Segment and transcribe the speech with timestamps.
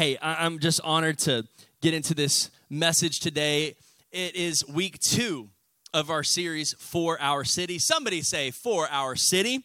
[0.00, 1.46] hey, I'm just honored to
[1.82, 3.76] get into this message today.
[4.10, 5.50] It is week two
[5.92, 7.78] of our series, For Our City.
[7.78, 9.62] Somebody say, For Our City.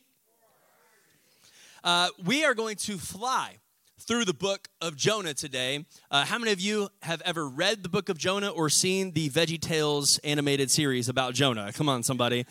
[1.85, 3.59] Uh, we are going to fly
[3.97, 5.85] through the book of Jonah today.
[6.11, 9.29] Uh, how many of you have ever read the book of Jonah or seen the
[9.29, 11.71] Veggie Tales animated series about Jonah?
[11.71, 12.45] Come on, somebody.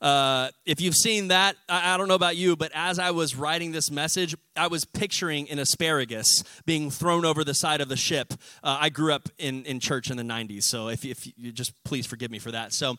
[0.00, 3.36] Uh, if you've seen that, I, I, don't know about you, but as I was
[3.36, 7.96] writing this message, I was picturing an asparagus being thrown over the side of the
[7.96, 8.32] ship.
[8.62, 11.72] Uh, I grew up in, in church in the 90s, so if, if you just
[11.84, 12.72] please forgive me for that.
[12.72, 12.92] So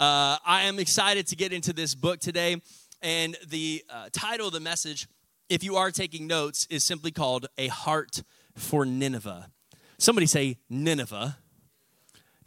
[0.00, 2.62] uh, I am excited to get into this book today.
[3.02, 5.06] And the uh, title of the message,
[5.50, 8.22] if you are taking notes, is simply called A Heart
[8.54, 9.50] for Nineveh.
[9.98, 11.36] Somebody say Nineveh.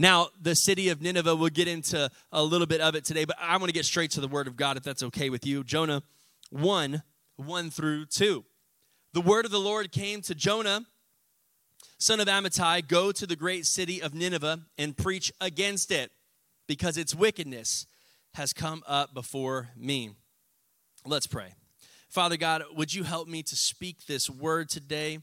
[0.01, 3.35] Now, the city of Nineveh, we'll get into a little bit of it today, but
[3.37, 5.61] I want to get straight to the word of God if that's okay with you.
[5.61, 6.03] Jonah
[6.51, 7.03] 1
[7.35, 8.45] 1 through 2.
[9.13, 10.85] The word of the Lord came to Jonah,
[11.97, 16.11] son of Amittai Go to the great city of Nineveh and preach against it,
[16.65, 17.85] because its wickedness
[18.35, 20.11] has come up before me.
[21.05, 21.55] Let's pray.
[22.07, 25.19] Father God, would you help me to speak this word today?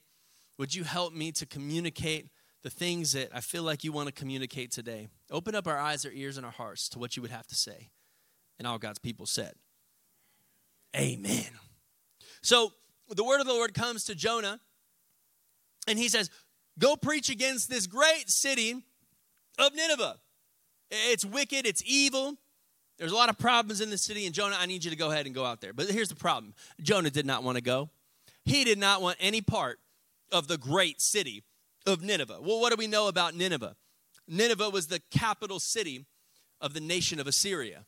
[0.58, 2.28] Would you help me to communicate
[2.66, 5.06] the things that I feel like you want to communicate today.
[5.30, 7.54] Open up our eyes, our ears, and our hearts to what you would have to
[7.54, 7.90] say.
[8.58, 9.52] And all God's people said,
[10.96, 11.46] Amen.
[12.42, 12.72] So
[13.08, 14.58] the word of the Lord comes to Jonah,
[15.86, 16.28] and he says,
[16.76, 18.82] Go preach against this great city
[19.60, 20.16] of Nineveh.
[20.90, 22.34] It's wicked, it's evil.
[22.98, 25.12] There's a lot of problems in the city, and Jonah, I need you to go
[25.12, 25.72] ahead and go out there.
[25.72, 27.90] But here's the problem Jonah did not want to go,
[28.44, 29.78] he did not want any part
[30.32, 31.44] of the great city
[31.86, 32.38] of Nineveh.
[32.42, 33.76] Well, what do we know about Nineveh?
[34.28, 36.06] Nineveh was the capital city
[36.60, 37.84] of the nation of Assyria.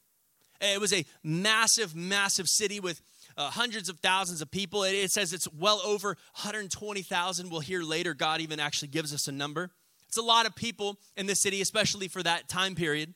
[0.61, 3.01] It was a massive, massive city with
[3.37, 4.83] uh, hundreds of thousands of people.
[4.83, 7.51] It, it says it's well over 120,000.
[7.51, 9.71] We'll hear later, God even actually gives us a number.
[10.09, 13.15] It's a lot of people in the city, especially for that time period.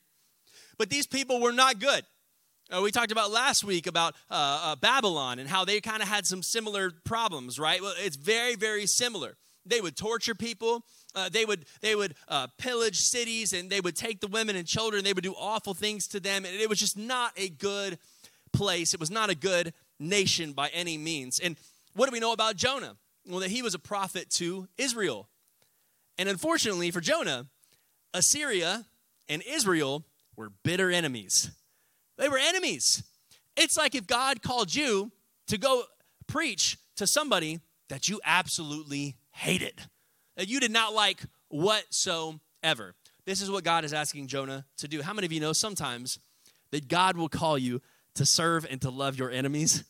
[0.78, 2.04] But these people were not good.
[2.70, 6.08] Uh, we talked about last week about uh, uh, Babylon and how they kind of
[6.08, 7.82] had some similar problems, right?
[7.82, 9.36] Well, it's very, very similar.
[9.64, 10.84] They would torture people.
[11.14, 14.66] Uh, they would they would uh, pillage cities and they would take the women and
[14.66, 15.04] children.
[15.04, 16.44] They would do awful things to them.
[16.44, 17.98] And it was just not a good
[18.52, 18.94] place.
[18.94, 21.38] It was not a good nation by any means.
[21.38, 21.56] And
[21.94, 22.96] what do we know about Jonah?
[23.26, 25.28] Well, that he was a prophet to Israel.
[26.18, 27.46] And unfortunately for Jonah,
[28.12, 28.84] Assyria
[29.28, 30.04] and Israel
[30.36, 31.50] were bitter enemies.
[32.18, 33.02] They were enemies.
[33.56, 35.12] It's like if God called you
[35.48, 35.84] to go
[36.26, 39.80] preach to somebody that you absolutely hated,
[40.36, 42.94] that you did not like whatsoever.
[43.24, 45.02] This is what God is asking Jonah to do.
[45.02, 46.18] How many of you know sometimes
[46.70, 47.80] that God will call you
[48.14, 49.84] to serve and to love your enemies?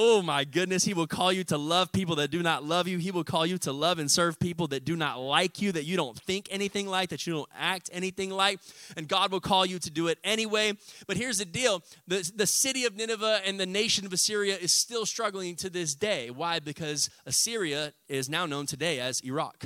[0.00, 2.98] Oh my goodness, He will call you to love people that do not love you.
[2.98, 5.86] He will call you to love and serve people that do not like you, that
[5.86, 8.60] you don't think anything like, that you don't act anything like.
[8.96, 10.74] And God will call you to do it anyway.
[11.08, 14.72] But here's the deal the, the city of Nineveh and the nation of Assyria is
[14.72, 16.30] still struggling to this day.
[16.30, 16.60] Why?
[16.60, 19.64] Because Assyria is now known today as Iraq.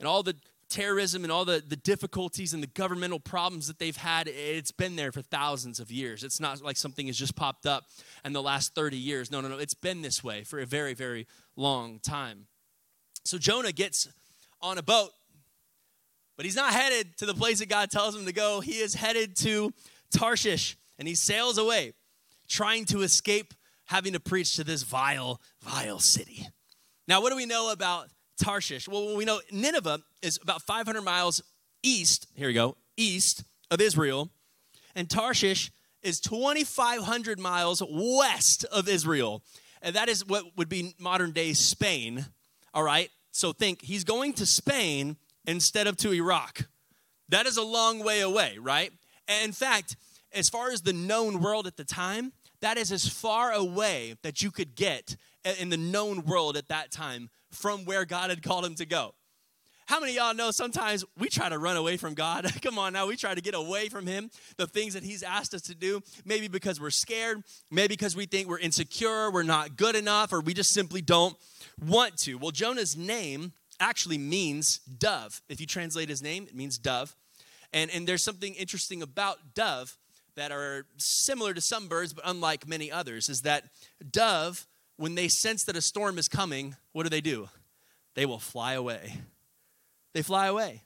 [0.00, 0.34] And all the
[0.68, 4.96] terrorism and all the, the difficulties and the governmental problems that they've had, it's been
[4.96, 6.24] there for thousands of years.
[6.24, 7.84] It's not like something has just popped up
[8.24, 9.30] in the last 30 years.
[9.30, 9.58] No, no, no.
[9.58, 11.26] It's been this way for a very, very
[11.56, 12.46] long time.
[13.24, 14.08] So Jonah gets
[14.60, 15.10] on a boat,
[16.36, 18.60] but he's not headed to the place that God tells him to go.
[18.60, 19.72] He is headed to
[20.10, 21.92] Tarshish and he sails away,
[22.48, 23.54] trying to escape
[23.86, 26.48] having to preach to this vile, vile city.
[27.08, 28.08] Now, what do we know about
[28.42, 28.88] Tarshish?
[28.88, 31.42] Well, we know Nineveh is about 500 miles
[31.82, 34.30] east, here we go, east of Israel.
[34.94, 35.70] And Tarshish
[36.02, 39.42] is 2,500 miles west of Israel.
[39.82, 42.26] And that is what would be modern day Spain.
[42.74, 43.10] All right?
[43.30, 45.16] So think he's going to Spain
[45.46, 46.66] instead of to Iraq.
[47.28, 48.92] That is a long way away, right?
[49.28, 49.96] And in fact,
[50.32, 54.42] as far as the known world at the time, that is as far away that
[54.42, 55.16] you could get
[55.60, 59.14] in the known world at that time from where God had called him to go.
[59.86, 62.44] How many y'all know sometimes we try to run away from God?
[62.62, 65.54] Come on now, we try to get away from Him, the things that He's asked
[65.54, 69.76] us to do, maybe because we're scared, maybe because we think we're insecure, we're not
[69.76, 71.36] good enough, or we just simply don't
[71.86, 72.34] want to.
[72.34, 75.40] Well, Jonah's name actually means dove.
[75.48, 77.14] If you translate his name, it means dove.
[77.72, 79.96] And, and there's something interesting about dove
[80.34, 83.64] that are similar to some birds, but unlike many others, is that
[84.10, 84.66] dove
[84.96, 87.48] when they sense that a storm is coming, what do they do?
[88.14, 89.14] They will fly away.
[90.16, 90.82] They fly away.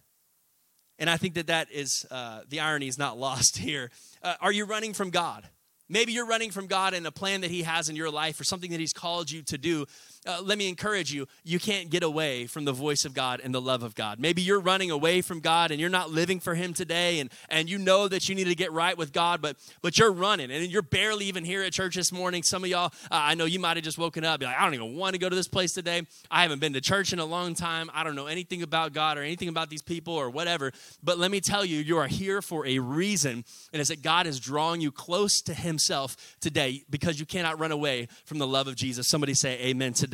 [0.99, 3.93] And I think that that is, uh, the irony is not lost here.
[4.25, 5.49] Uh, are you running from God?
[5.89, 8.45] Maybe you're running from God and a plan that He has in your life or
[8.45, 9.87] something that He's called you to do.
[10.27, 13.55] Uh, let me encourage you you can't get away from the voice of God and
[13.55, 14.19] the love of God.
[14.21, 17.71] Maybe you're running away from God and you're not living for Him today, and, and
[17.71, 20.67] you know that you need to get right with God, but, but you're running and
[20.71, 22.43] you're barely even here at church this morning.
[22.43, 24.75] Some of y'all, uh, I know you might have just woken up, like, I don't
[24.75, 26.03] even want to go to this place today.
[26.31, 27.91] I haven't been to church in a long time.
[27.95, 30.73] I don't know anything about God or anything about these people or whatever.
[31.03, 34.27] But let me tell you, you are here for a reason, and it's that God
[34.27, 38.69] is drawing you close to Himself today because you cannot run away from the love
[38.69, 39.09] of Jesus.
[39.09, 40.10] Somebody say amen today.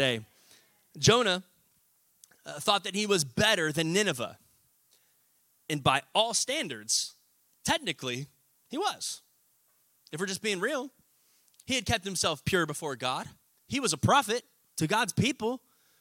[0.98, 1.42] Jonah
[2.44, 4.38] uh, thought that he was better than Nineveh.
[5.68, 7.14] And by all standards,
[7.64, 8.28] technically,
[8.68, 9.22] he was.
[10.12, 10.90] If we're just being real,
[11.66, 13.26] he had kept himself pure before God.
[13.66, 14.42] He was a prophet
[14.76, 15.60] to God's people.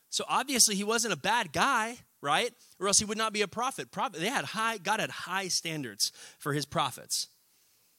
[0.10, 2.54] So obviously, he wasn't a bad guy, right?
[2.80, 3.92] Or else he would not be a prophet.
[3.92, 7.28] prophet they had high, God had high standards for his prophets.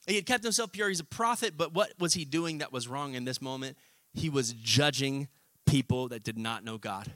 [0.07, 0.87] He had kept himself pure.
[0.87, 3.77] He's a prophet, but what was he doing that was wrong in this moment?
[4.13, 5.27] He was judging
[5.67, 7.11] people that did not know God.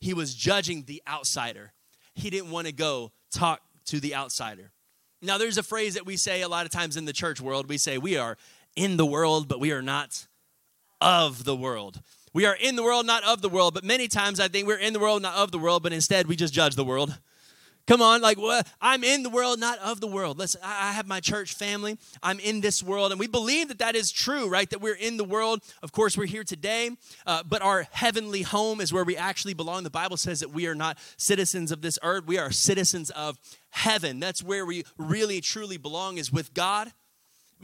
[0.00, 1.72] He was judging the outsider.
[2.14, 4.72] He didn't want to go talk to the outsider.
[5.20, 7.68] Now, there's a phrase that we say a lot of times in the church world.
[7.68, 8.36] We say, We are
[8.74, 10.26] in the world, but we are not
[11.00, 12.00] of the world.
[12.32, 13.74] We are in the world, not of the world.
[13.74, 16.26] But many times I think we're in the world, not of the world, but instead
[16.26, 17.18] we just judge the world.
[17.86, 20.38] Come on, like well, I'm in the world, not of the world.
[20.38, 21.98] Listen, I have my church family.
[22.22, 24.70] I'm in this world, and we believe that that is true, right?
[24.70, 25.62] That we're in the world.
[25.82, 26.90] Of course, we're here today,
[27.26, 29.82] uh, but our heavenly home is where we actually belong.
[29.82, 33.36] The Bible says that we are not citizens of this earth; we are citizens of
[33.70, 34.20] heaven.
[34.20, 36.92] That's where we really truly belong, is with God.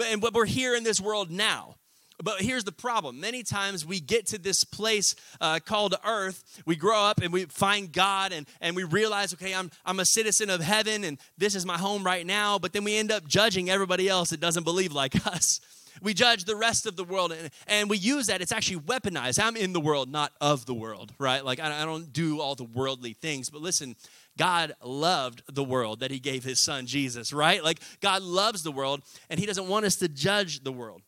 [0.05, 1.76] And but we're here in this world now.
[2.23, 3.20] But here's the problem.
[3.20, 7.44] Many times we get to this place uh, called earth, we grow up and we
[7.44, 11.55] find God and, and we realize, okay, I'm, I'm a citizen of heaven and this
[11.55, 12.59] is my home right now.
[12.59, 15.61] But then we end up judging everybody else that doesn't believe like us.
[16.03, 18.41] We judge the rest of the world and, and we use that.
[18.41, 19.43] It's actually weaponized.
[19.43, 21.44] I'm in the world, not of the world, right?
[21.44, 23.50] Like I, I don't do all the worldly things.
[23.50, 23.97] But listen,
[24.37, 27.62] God loved the world that he gave his son Jesus, right?
[27.62, 31.03] Like God loves the world and he doesn't want us to judge the world.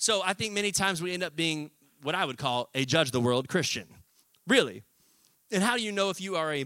[0.00, 1.70] So I think many times we end up being
[2.02, 3.86] what I would call a judge the world Christian.
[4.48, 4.82] Really.
[5.52, 6.64] And how do you know if you are a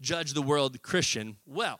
[0.00, 1.36] judge the world Christian?
[1.46, 1.78] Well,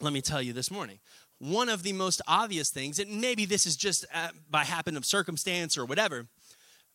[0.00, 0.98] let me tell you this morning.
[1.38, 5.04] One of the most obvious things, and maybe this is just uh, by happen of
[5.04, 6.26] circumstance or whatever,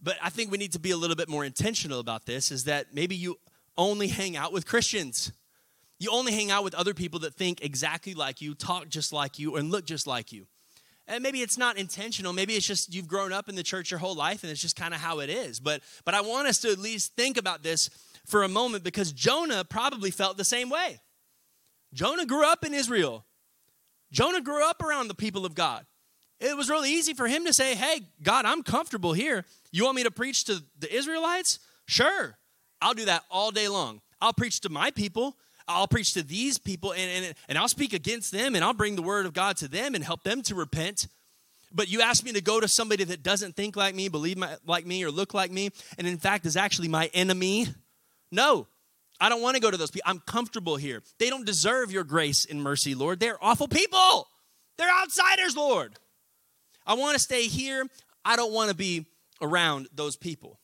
[0.02, 2.66] but I think we need to be a little bit more intentional about this is
[2.66, 3.38] that maybe you
[3.78, 5.32] only hang out with Christians.
[5.98, 9.40] You only hang out with other people that think exactly like you, talk just like
[9.40, 10.46] you, and look just like you.
[11.08, 12.32] And maybe it's not intentional.
[12.32, 14.76] Maybe it's just you've grown up in the church your whole life and it's just
[14.76, 15.60] kind of how it is.
[15.60, 17.90] But but I want us to at least think about this
[18.26, 21.02] for a moment because Jonah probably felt the same way.
[21.94, 23.26] Jonah grew up in Israel.
[24.12, 25.86] Jonah grew up around the people of God.
[26.40, 29.46] It was really easy for him to say, "Hey, God, I'm comfortable here.
[29.72, 31.60] You want me to preach to the Israelites?
[31.86, 32.38] Sure.
[32.82, 34.02] I'll do that all day long.
[34.22, 35.38] I'll preach to my people.
[35.68, 38.96] I'll preach to these people and, and, and I'll speak against them and I'll bring
[38.96, 41.08] the word of God to them and help them to repent.
[41.72, 44.58] But you ask me to go to somebody that doesn't think like me, believe my,
[44.66, 47.68] like me, or look like me, and in fact is actually my enemy.
[48.32, 48.68] No,
[49.20, 50.10] I don't want to go to those people.
[50.10, 51.02] I'm comfortable here.
[51.18, 53.20] They don't deserve your grace and mercy, Lord.
[53.20, 54.28] They're awful people.
[54.78, 55.94] They're outsiders, Lord.
[56.86, 57.88] I want to stay here.
[58.26, 59.06] I don't want to be
[59.42, 60.60] around those people.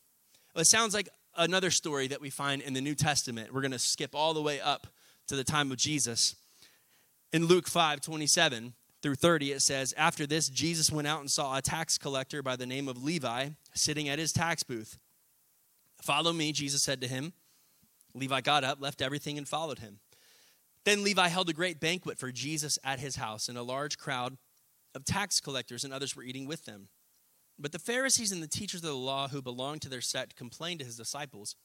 [0.55, 1.09] It sounds like
[1.39, 3.53] another story that we find in the New Testament.
[3.53, 4.87] We're going to skip all the way up
[5.27, 6.35] to the time of Jesus.
[7.33, 11.57] In Luke 5 27 through 30, it says, After this, Jesus went out and saw
[11.57, 14.97] a tax collector by the name of Levi sitting at his tax booth.
[16.01, 17.33] Follow me, Jesus said to him.
[18.13, 19.99] Levi got up, left everything, and followed him.
[20.83, 24.37] Then Levi held a great banquet for Jesus at his house, and a large crowd
[24.95, 26.89] of tax collectors and others were eating with them.
[27.59, 30.79] But the Pharisees and the teachers of the law who belonged to their sect complained
[30.79, 31.55] to his disciples,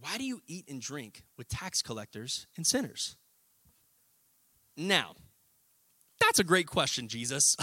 [0.00, 3.16] Why do you eat and drink with tax collectors and sinners?
[4.76, 5.14] Now,
[6.20, 7.56] that's a great question, Jesus.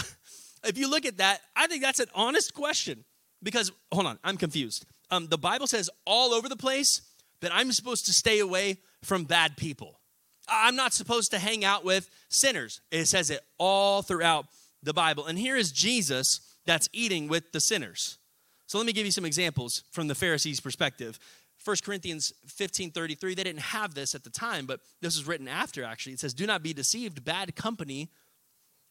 [0.64, 3.04] if you look at that, I think that's an honest question.
[3.42, 4.86] Because, hold on, I'm confused.
[5.10, 7.02] Um, the Bible says all over the place
[7.42, 10.00] that I'm supposed to stay away from bad people.
[10.48, 12.80] I'm not supposed to hang out with sinners.
[12.90, 14.46] It says it all throughout
[14.82, 15.26] the Bible.
[15.26, 18.18] And here is Jesus that's eating with the sinners.
[18.66, 21.18] So let me give you some examples from the Pharisees' perspective.
[21.64, 25.48] 1 Corinthians 15 33, they didn't have this at the time, but this was written
[25.48, 26.12] after actually.
[26.12, 28.10] It says, Do not be deceived, bad company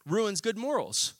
[0.04, 1.14] ruins good morals.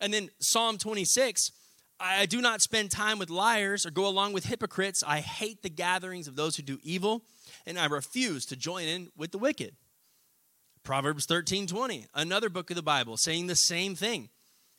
[0.00, 1.52] And then Psalm 26,
[2.00, 5.04] I do not spend time with liars or go along with hypocrites.
[5.06, 7.22] I hate the gatherings of those who do evil,
[7.66, 9.76] and I refuse to join in with the wicked.
[10.82, 14.28] Proverbs 13 20, another book of the Bible, saying the same thing.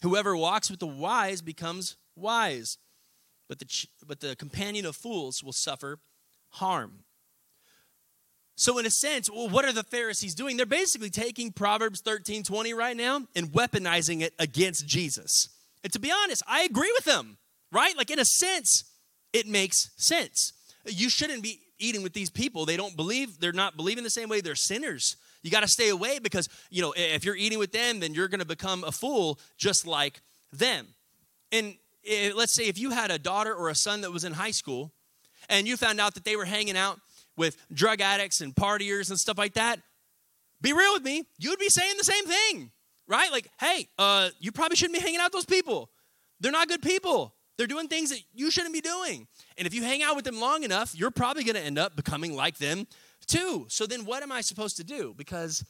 [0.05, 2.77] Whoever walks with the wise becomes wise.
[3.49, 5.97] but the, but the companion of fools will suffer
[6.49, 7.05] harm.
[8.55, 10.57] So, in a sense, well, what are the Pharisees doing?
[10.57, 15.49] They're basically taking Proverbs 13 20 right now and weaponizing it against Jesus.
[15.83, 17.39] And to be honest, I agree with them,
[17.71, 17.97] right?
[17.97, 18.83] Like, in a sense,
[19.33, 20.53] it makes sense.
[20.85, 22.67] You shouldn't be eating with these people.
[22.67, 24.39] They don't believe, they're not believing the same way.
[24.39, 25.17] They're sinners.
[25.45, 28.27] You got to stay away because, you know, if you're eating with them, then you're
[28.27, 30.21] going to become a fool just like
[30.51, 30.87] them.
[31.51, 34.33] And eh, let's say if you had a daughter or a son that was in
[34.33, 34.91] high school
[35.47, 36.99] and you found out that they were hanging out
[37.37, 39.79] with drug addicts and partiers and stuff like that,
[40.61, 42.71] be real with me, you'd be saying the same thing,
[43.07, 43.31] right?
[43.31, 45.91] Like, hey, uh, you probably shouldn't be hanging out with those people.
[46.39, 47.35] They're not good people.
[47.57, 49.27] They're doing things that you shouldn't be doing.
[49.59, 51.95] And if you hang out with them long enough, you're probably going to end up
[51.95, 52.87] becoming like them
[53.25, 53.65] too.
[53.69, 55.13] So then what am I supposed to do?
[55.17, 55.63] Because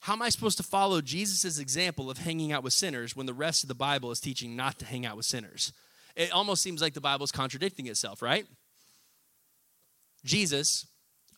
[0.00, 3.34] how am I supposed to follow Jesus' example of hanging out with sinners when the
[3.34, 5.72] rest of the Bible is teaching not to hang out with sinners?
[6.14, 8.46] It almost seems like the Bible is contradicting itself, right?
[10.24, 10.86] Jesus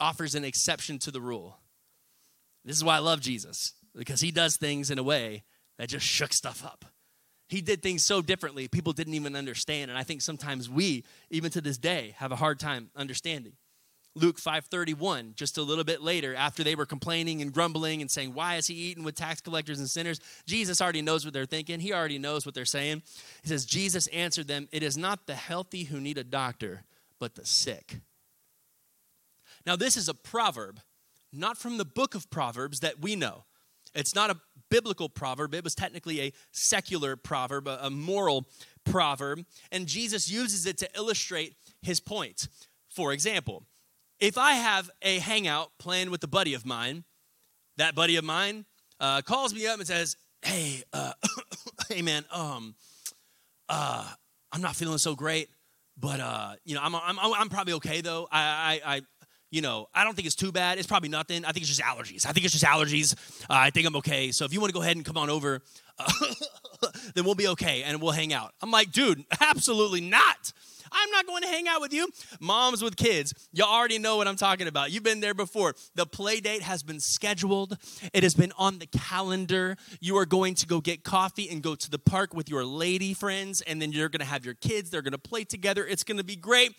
[0.01, 1.59] offers an exception to the rule.
[2.65, 5.45] This is why I love Jesus, because he does things in a way
[5.79, 6.85] that just shook stuff up.
[7.49, 9.91] He did things so differently, people didn't even understand.
[9.91, 13.55] And I think sometimes we, even to this day, have a hard time understanding.
[14.15, 18.35] Luke 5:31, just a little bit later, after they were complaining and grumbling and saying,
[18.35, 20.21] Why is he eating with tax collectors and sinners?
[20.47, 21.81] Jesus already knows what they're thinking.
[21.81, 23.03] He already knows what they're saying.
[23.43, 26.83] He says, Jesus answered them, It is not the healthy who need a doctor,
[27.19, 28.01] but the sick.
[29.67, 30.81] Now, this is a proverb,
[31.33, 33.45] not from the book of Proverbs that we know.
[33.95, 34.39] It's not a
[34.71, 38.47] biblical proverb, it was technically a secular proverb, a, moral
[38.85, 42.49] proverb, and Jesus uses it to illustrate his point.
[42.89, 43.65] For example,
[44.21, 47.05] if I have a hangout planned with a buddy of mine,
[47.77, 48.65] that buddy of mine
[49.01, 51.13] uh, calls me up and says, "Hey, uh,
[51.89, 52.75] hey man, um,
[53.69, 54.11] uh,
[54.53, 55.49] I'm not feeling so great,
[55.97, 58.29] but uh, you know, I'm, I'm I'm probably okay though.
[58.31, 59.01] I I, I
[59.51, 60.79] you know, I don't think it's too bad.
[60.79, 61.45] It's probably nothing.
[61.45, 62.27] I think it's just allergies.
[62.27, 63.15] I think it's just allergies.
[63.43, 64.31] Uh, I think I'm okay.
[64.31, 65.63] So if you want to go ahead and come on over,
[65.99, 66.13] uh,
[67.15, 68.53] then we'll be okay and we'll hang out.
[68.61, 70.53] I'm like, dude, absolutely not.
[70.93, 72.09] I'm not going to hang out with you.
[72.41, 74.91] Moms with kids, you already know what I'm talking about.
[74.91, 75.75] You've been there before.
[75.95, 77.77] The play date has been scheduled,
[78.13, 79.77] it has been on the calendar.
[80.01, 83.15] You are going to go get coffee and go to the park with your lady
[83.15, 84.91] friends, and then you're going to have your kids.
[84.91, 85.87] They're going to play together.
[85.87, 86.75] It's going to be great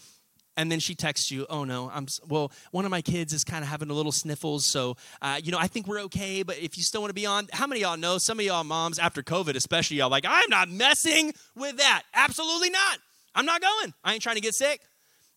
[0.60, 2.52] and then she texts you, "Oh no, I'm well.
[2.72, 5.58] One of my kids is kind of having a little sniffles, so uh, you know
[5.58, 6.44] I think we're okay.
[6.44, 8.18] But if you still want to be on, how many y'all know?
[8.18, 12.04] Some of y'all moms after COVID, especially y'all, like I'm not messing with that.
[12.14, 13.00] Absolutely not.
[13.36, 13.94] I'm not going.
[14.04, 14.82] I ain't trying to get sick.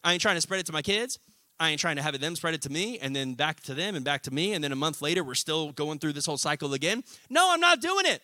[0.05, 1.19] I ain't trying to spread it to my kids.
[1.61, 3.95] I ain't trying to have them spread it to me and then back to them
[3.95, 4.53] and back to me.
[4.53, 7.05] And then a month later, we're still going through this whole cycle again.
[7.31, 8.23] No, I'm not doing it.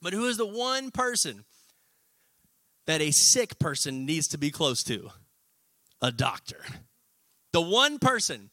[0.00, 1.44] But who is the one person
[2.86, 5.10] that a sick person needs to be close to?
[6.04, 6.60] a doctor.
[7.52, 8.50] The one person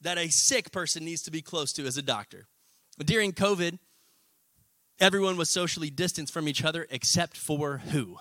[0.00, 2.48] that a sick person needs to be close to is a doctor.
[2.98, 3.78] During COVID,
[4.98, 8.16] everyone was socially distanced from each other except for who?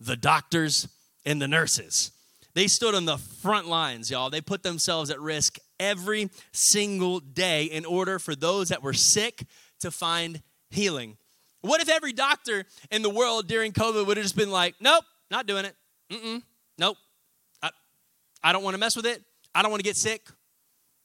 [0.00, 0.88] The doctors
[1.24, 2.12] and the nurses.
[2.54, 4.30] They stood on the front lines, y'all.
[4.30, 9.44] They put themselves at risk every single day in order for those that were sick
[9.80, 11.16] to find healing.
[11.60, 15.04] What if every doctor in the world during COVID would have just been like, nope,
[15.30, 15.74] not doing it.
[16.10, 16.42] Mm-mm,
[16.78, 16.96] nope,
[18.42, 19.22] I don't want to mess with it.
[19.54, 20.22] I don't want to get sick.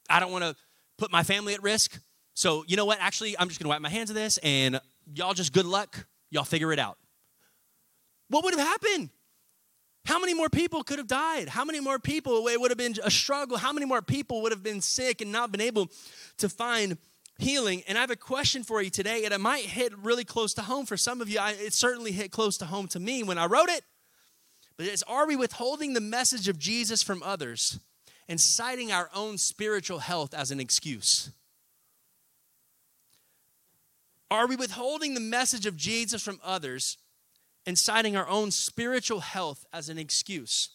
[0.08, 0.54] I don't want to
[0.98, 2.00] put my family at risk.
[2.34, 2.98] So, you know what?
[3.00, 4.80] Actually, I'm just going to wipe my hands of this and
[5.14, 6.06] y'all just good luck.
[6.30, 6.98] Y'all figure it out.
[8.34, 9.10] What would have happened?
[10.06, 11.48] How many more people could have died?
[11.48, 13.56] How many more people, it would have been a struggle.
[13.56, 15.88] How many more people would have been sick and not been able
[16.38, 16.98] to find
[17.38, 17.84] healing?
[17.86, 20.62] And I have a question for you today, and it might hit really close to
[20.62, 21.38] home for some of you.
[21.38, 23.84] I, it certainly hit close to home to me when I wrote it.
[24.76, 27.78] But is are we withholding the message of Jesus from others
[28.28, 31.30] and citing our own spiritual health as an excuse?
[34.28, 36.98] Are we withholding the message of Jesus from others
[37.66, 40.70] and citing our own spiritual health as an excuse?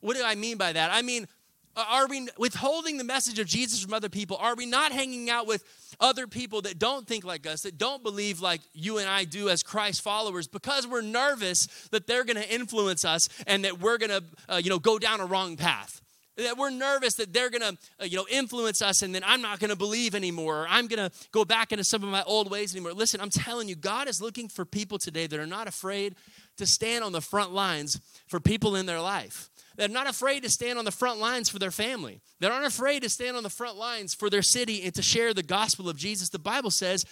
[0.00, 0.90] What do I mean by that?
[0.92, 1.26] I mean,
[1.74, 4.36] are we withholding the message of Jesus from other people?
[4.36, 5.64] Are we not hanging out with
[6.00, 9.48] other people that don't think like us, that don't believe like you and I do
[9.48, 13.96] as Christ followers because we're nervous that they're going to influence us and that we're
[13.96, 16.01] going to, uh, you know, go down a wrong path?
[16.36, 19.58] That we're nervous that they're gonna uh, you know influence us and then i'm not
[19.58, 22.92] gonna believe anymore or i'm gonna go back into some of my old ways anymore
[22.92, 26.14] listen i'm telling you god is looking for people today that are not afraid
[26.56, 30.50] to stand on the front lines for people in their life they're not afraid to
[30.50, 32.20] stand on the front lines for their family.
[32.40, 35.32] They aren't afraid to stand on the front lines for their city and to share
[35.32, 36.28] the gospel of Jesus.
[36.28, 37.04] The Bible says,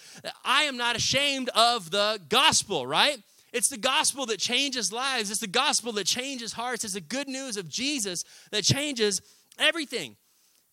[0.44, 3.18] I am not ashamed of the gospel, right?
[3.52, 5.30] It's the gospel that changes lives.
[5.30, 6.84] It's the gospel that changes hearts.
[6.84, 9.20] It's the good news of Jesus that changes
[9.58, 10.16] everything.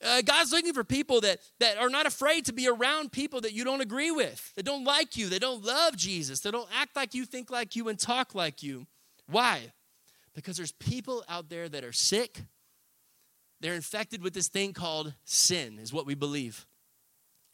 [0.04, 3.54] Uh, God's looking for people that, that are not afraid to be around people that
[3.54, 6.96] you don't agree with, that don't like you, that don't love Jesus, that don't act
[6.96, 8.86] like you, think like you, and talk like you.
[9.28, 9.74] Why?
[10.36, 12.44] Because there's people out there that are sick.
[13.60, 16.68] They're infected with this thing called sin, is what we believe.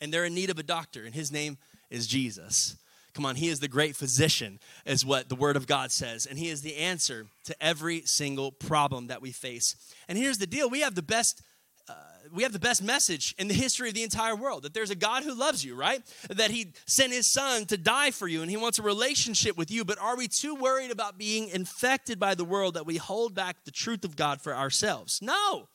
[0.02, 1.58] And they're in need of a doctor, and his name
[1.90, 2.76] is Jesus.
[3.14, 6.26] Come on, he is the great physician, is what the word of God says.
[6.26, 9.76] And he is the answer to every single problem that we face.
[10.08, 11.42] And here's the deal we have the best.
[11.88, 11.94] Uh,
[12.34, 14.96] we have the best message in the history of the entire world that there's a
[14.96, 16.02] God who loves you, right?
[16.30, 19.70] That he sent his son to die for you and he wants a relationship with
[19.70, 19.84] you.
[19.84, 23.66] But are we too worried about being infected by the world that we hold back
[23.66, 25.20] the truth of God for ourselves?
[25.22, 25.68] No.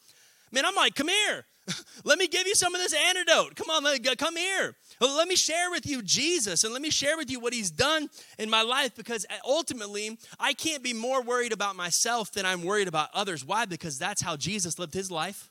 [0.51, 1.45] Man, I'm like, come here.
[2.05, 3.57] let me give you some of this antidote.
[3.57, 3.85] Come on,
[4.17, 4.75] come here.
[5.01, 7.71] Oh, let me share with you Jesus and let me share with you what he's
[7.71, 8.09] done
[8.39, 12.89] in my life because ultimately I can't be more worried about myself than I'm worried
[12.89, 13.45] about others.
[13.45, 13.65] Why?
[13.65, 15.51] Because that's how Jesus lived his life.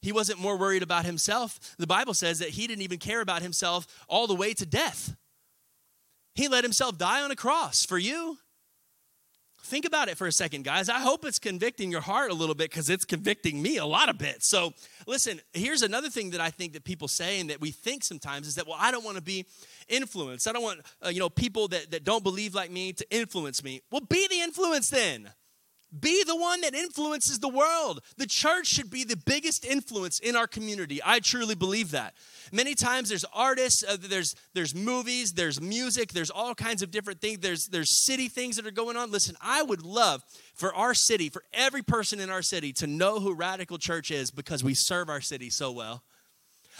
[0.00, 1.58] He wasn't more worried about himself.
[1.78, 5.16] The Bible says that he didn't even care about himself all the way to death.
[6.34, 8.38] He let himself die on a cross for you.
[9.68, 10.88] Think about it for a second, guys.
[10.88, 14.08] I hope it's convicting your heart a little bit because it's convicting me a lot
[14.08, 14.42] of bit.
[14.42, 14.72] So,
[15.06, 18.46] listen, here's another thing that I think that people say and that we think sometimes
[18.46, 19.44] is that, well, I don't want to be
[19.86, 20.48] influenced.
[20.48, 23.62] I don't want, uh, you know, people that, that don't believe like me to influence
[23.62, 23.82] me.
[23.90, 25.30] Well, be the influence then.
[25.98, 28.00] Be the one that influences the world.
[28.18, 31.00] The church should be the biggest influence in our community.
[31.02, 32.14] I truly believe that.
[32.52, 37.22] Many times there's artists, uh, there's there's movies, there's music, there's all kinds of different
[37.22, 37.38] things.
[37.38, 39.10] There's there's city things that are going on.
[39.10, 40.22] Listen, I would love
[40.54, 44.30] for our city, for every person in our city to know who Radical Church is
[44.30, 46.02] because we serve our city so well.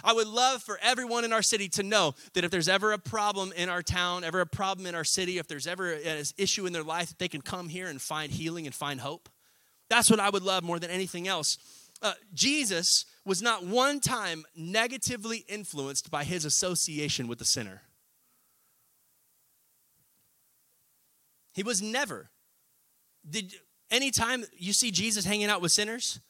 [0.04, 2.98] I would love for everyone in our city to know that if there's ever a
[2.98, 6.66] problem in our town, ever a problem in our city, if there's ever an issue
[6.66, 9.28] in their life, that they can come here and find healing and find hope.
[9.88, 11.58] That's what I would love more than anything else.
[12.00, 17.82] Uh, Jesus was not one time negatively influenced by his association with the sinner.
[21.54, 22.30] He was never.
[23.28, 23.52] Did
[23.90, 26.20] any time you see Jesus hanging out with sinners,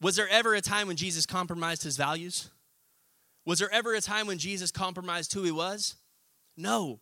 [0.00, 2.50] was there ever a time when Jesus compromised his values?
[3.48, 5.96] Was there ever a time when Jesus compromised who he was?
[6.58, 7.00] No.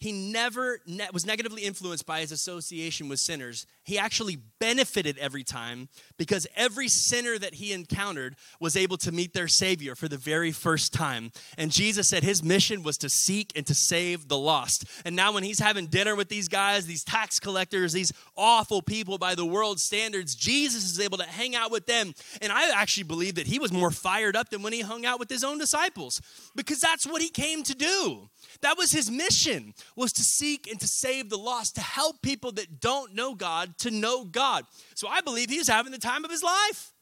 [0.00, 3.66] He never ne- was negatively influenced by his association with sinners.
[3.84, 9.34] He actually benefited every time because every sinner that he encountered was able to meet
[9.34, 11.32] their Savior for the very first time.
[11.58, 14.86] And Jesus said his mission was to seek and to save the lost.
[15.04, 19.18] And now, when he's having dinner with these guys, these tax collectors, these awful people
[19.18, 22.14] by the world standards, Jesus is able to hang out with them.
[22.40, 25.18] And I actually believe that he was more fired up than when he hung out
[25.18, 26.22] with his own disciples
[26.56, 28.30] because that's what he came to do.
[28.62, 32.52] That was his mission was to seek and to save the lost, to help people
[32.52, 34.64] that don't know God to know God.
[34.94, 36.92] So I believe he was having the time of his life.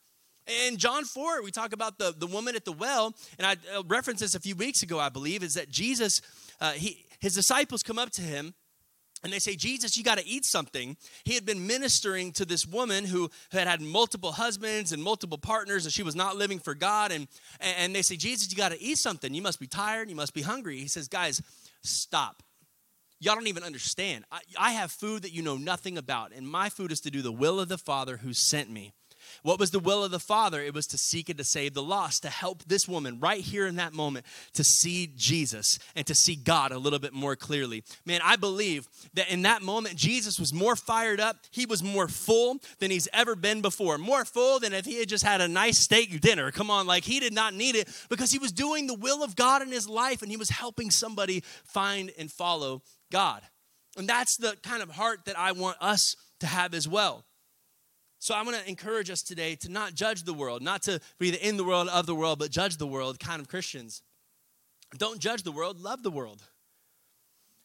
[0.67, 3.83] In John 4, we talk about the, the woman at the well, and I uh,
[3.87, 6.23] referenced this a few weeks ago, I believe, is that Jesus,
[6.61, 8.55] uh, he, his disciples come up to him
[9.25, 10.97] and they say, Jesus, you got to eat something.
[11.25, 15.85] He had been ministering to this woman who had had multiple husbands and multiple partners,
[15.85, 17.11] and she was not living for God.
[17.11, 17.27] And,
[17.61, 19.35] and they say, Jesus, you got to eat something.
[19.35, 20.09] You must be tired.
[20.09, 20.79] You must be hungry.
[20.79, 21.43] He says, Guys,
[21.83, 22.45] stop.
[23.21, 24.25] Y'all don't even understand.
[24.31, 27.23] I, I have food that you know nothing about, and my food is to do
[27.23, 28.93] the will of the Father who sent me.
[29.43, 30.63] What was the will of the Father?
[30.63, 33.67] It was to seek and to save the lost, to help this woman right here
[33.67, 37.85] in that moment to see Jesus and to see God a little bit more clearly.
[38.05, 41.37] Man, I believe that in that moment, Jesus was more fired up.
[41.51, 43.99] He was more full than he's ever been before.
[43.99, 46.51] More full than if he had just had a nice steak dinner.
[46.51, 49.37] Come on, like he did not need it because he was doing the will of
[49.37, 53.43] God in his life and he was helping somebody find and follow God.
[53.97, 57.25] And that's the kind of heart that I want us to have as well.
[58.21, 61.31] So I'm going to encourage us today to not judge the world, not to be
[61.31, 64.03] the in the world, of the world, but judge the world kind of Christians.
[64.97, 66.43] Don't judge the world, love the world.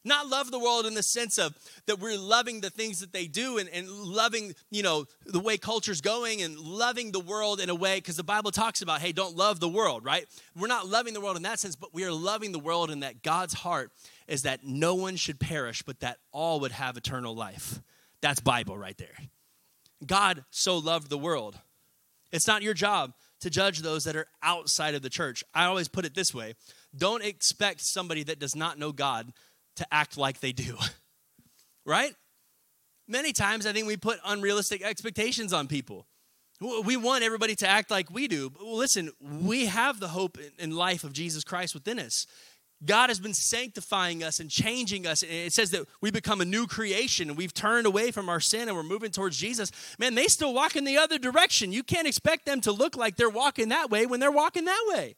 [0.04, 1.54] Not love the world in the sense of
[1.86, 5.56] that we're loving the things that they do and, and loving, you know, the way
[5.56, 9.12] culture's going and loving the world in a way, because the Bible talks about, hey,
[9.12, 10.26] don't love the world, right?
[10.54, 13.00] We're not loving the world in that sense, but we are loving the world in
[13.00, 13.92] that God's heart
[14.28, 17.80] is that no one should perish, but that all would have eternal life.
[18.20, 19.16] That's Bible right there.
[20.04, 21.58] God so loved the world.
[22.30, 25.44] It's not your job to judge those that are outside of the church.
[25.54, 26.54] I always put it this way
[26.96, 29.32] don't expect somebody that does not know God
[29.76, 30.76] to act like they do,
[31.86, 32.14] right?
[33.06, 36.06] Many times I think we put unrealistic expectations on people.
[36.60, 38.48] We want everybody to act like we do.
[38.48, 42.26] But listen, we have the hope in life of Jesus Christ within us.
[42.84, 45.22] God has been sanctifying us and changing us.
[45.22, 48.40] And it says that we become a new creation and we've turned away from our
[48.40, 49.70] sin and we're moving towards Jesus.
[49.98, 51.72] Man, they still walk in the other direction.
[51.72, 54.84] You can't expect them to look like they're walking that way when they're walking that
[54.94, 55.16] way.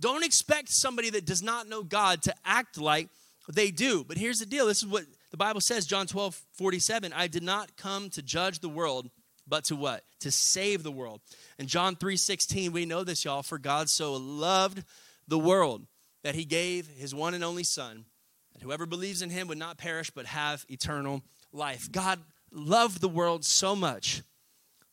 [0.00, 3.08] Don't expect somebody that does not know God to act like
[3.48, 4.04] they do.
[4.04, 7.12] But here's the deal this is what the Bible says, John 12, 47.
[7.12, 9.10] I did not come to judge the world,
[9.46, 10.04] but to what?
[10.20, 11.20] To save the world.
[11.58, 13.42] And John 3, 16, we know this, y'all.
[13.42, 14.84] For God so loved
[15.26, 15.86] the world
[16.22, 18.04] that he gave his one and only Son,
[18.52, 21.90] that whoever believes in him would not perish but have eternal life.
[21.90, 22.20] God
[22.52, 24.22] loved the world so much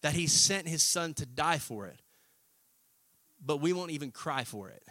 [0.01, 1.99] that he sent his Son to die for it,
[3.43, 4.83] but we won't even cry for it.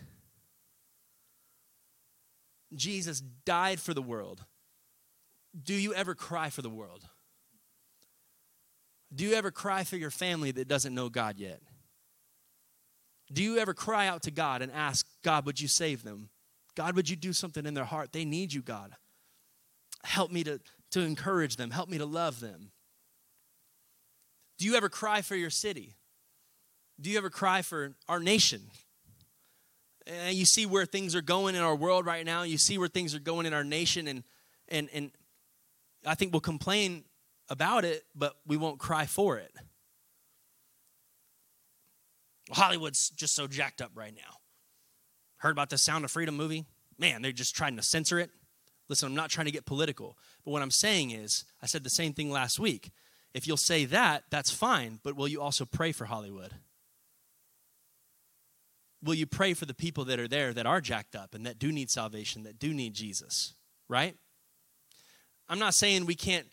[2.74, 4.44] Jesus died for the world.
[5.60, 7.04] Do you ever cry for the world?
[9.14, 11.60] Do you ever cry for your family that doesn't know God yet?
[13.32, 16.30] Do you ever cry out to God and ask, God, would you save them?
[16.74, 18.12] God, would you do something in their heart?
[18.12, 18.92] They need you, God.
[20.04, 20.60] Help me to,
[20.92, 22.70] to encourage them, help me to love them.
[24.58, 25.94] Do you ever cry for your city?
[27.00, 28.62] Do you ever cry for our nation?
[30.08, 32.42] And you see where things are going in our world right now.
[32.42, 34.24] You see where things are going in our nation, and
[34.68, 35.10] and and
[36.06, 37.04] I think we'll complain
[37.50, 39.52] about it, but we won't cry for it.
[42.50, 44.38] Hollywood's just so jacked up right now.
[45.38, 46.64] Heard about the Sound of Freedom movie?
[46.98, 48.30] Man, they're just trying to censor it.
[48.88, 51.90] Listen, I'm not trying to get political, but what I'm saying is, I said the
[51.90, 52.90] same thing last week.
[53.34, 56.52] If you'll say that, that's fine, but will you also pray for Hollywood?
[59.02, 61.58] Will you pray for the people that are there that are jacked up and that
[61.58, 63.54] do need salvation, that do need Jesus,
[63.88, 64.16] right?
[65.48, 66.46] I'm not saying we can't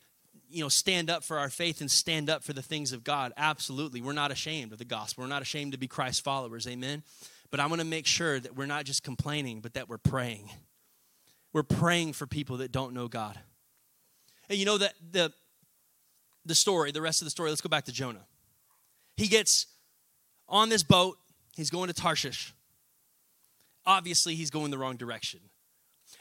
[0.50, 3.34] you know stand up for our faith and stand up for the things of god.
[3.38, 4.02] Absolutely.
[4.02, 5.24] We're not ashamed of the gospel.
[5.24, 6.68] We're not ashamed to be christ followers.
[6.68, 7.04] Amen?
[7.52, 10.50] But i want to make sure that we're not just complaining but that we're praying.
[11.54, 13.40] We're praying for people that don't know god.
[14.50, 15.34] And you know that the
[16.46, 18.26] the story the rest of the story let's go back to jonah.
[19.18, 19.68] He gets
[20.48, 21.18] on this boat
[21.56, 22.54] he's going to tarshish
[23.86, 25.40] obviously he's going the wrong direction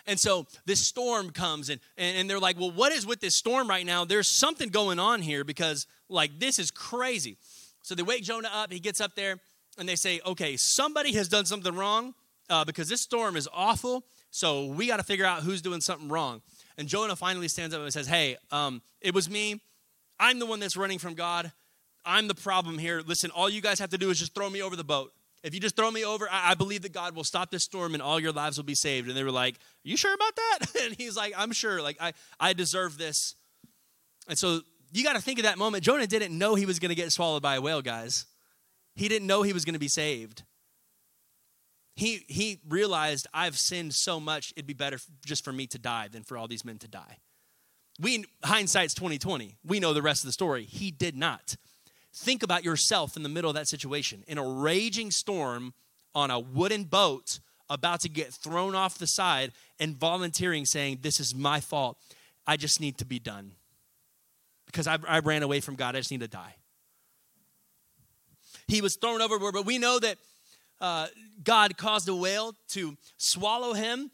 [0.06, 3.68] and so this storm comes and, and, they're like, well, what is with this storm
[3.68, 4.04] right now?
[4.04, 7.36] There's something going on here because, like, this is crazy.
[7.82, 8.72] So they wake Jonah up.
[8.72, 9.38] He gets up there
[9.78, 12.14] and they say, okay, somebody has done something wrong
[12.50, 14.04] uh, because this storm is awful.
[14.30, 16.42] So we got to figure out who's doing something wrong.
[16.76, 19.60] And Jonah finally stands up and says, hey, um, it was me.
[20.18, 21.52] I'm the one that's running from God.
[22.04, 23.02] I'm the problem here.
[23.04, 25.12] Listen, all you guys have to do is just throw me over the boat.
[25.44, 27.92] If you just throw me over, I, I, believe that God will stop this storm
[27.92, 29.08] and all your lives will be saved.
[29.08, 30.58] And they were like, Are you sure about that?
[30.84, 31.82] And he's like, I'm sure.
[31.82, 33.34] Like, I, I deserve this.
[34.26, 35.84] And so you got to think of that moment.
[35.84, 38.26] Jonah didn't know he was going to get swallowed by a whale, guys.
[38.96, 40.44] He didn't know he was going to be saved.
[41.96, 46.08] He, he realized, I've sinned so much, it'd be better just for me to die
[46.08, 47.18] than for all these men to die.
[48.00, 49.56] We, hindsight's 2020.
[49.64, 50.64] We know the rest of the story.
[50.64, 51.56] He did not.
[52.14, 55.74] Think about yourself in the middle of that situation in a raging storm
[56.14, 59.50] on a wooden boat about to get thrown off the side
[59.80, 61.98] and volunteering saying, This is my fault.
[62.46, 63.52] I just need to be done.
[64.66, 65.96] Because I, I ran away from God.
[65.96, 66.54] I just need to die.
[68.68, 70.16] He was thrown overboard, but we know that
[70.80, 71.08] uh,
[71.42, 74.10] God caused a whale to swallow him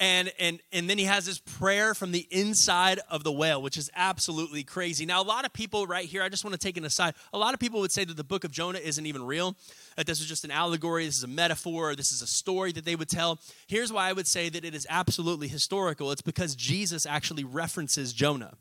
[0.00, 3.76] and and and then he has this prayer from the inside of the whale which
[3.76, 6.76] is absolutely crazy now a lot of people right here i just want to take
[6.76, 9.22] an aside a lot of people would say that the book of jonah isn't even
[9.22, 9.54] real
[9.96, 12.84] that this is just an allegory this is a metaphor this is a story that
[12.84, 16.56] they would tell here's why i would say that it is absolutely historical it's because
[16.56, 18.54] jesus actually references jonah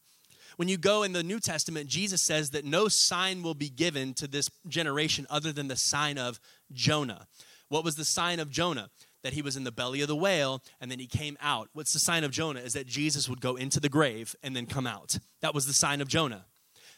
[0.57, 4.13] when you go in the New Testament, Jesus says that no sign will be given
[4.15, 6.37] to this generation other than the sign of
[6.73, 7.27] Jonah.
[7.69, 8.89] What was the sign of Jonah?
[9.23, 11.69] That he was in the belly of the whale and then he came out.
[11.73, 12.59] What's the sign of Jonah?
[12.59, 15.17] Is that Jesus would go into the grave and then come out.
[15.41, 16.45] That was the sign of Jonah.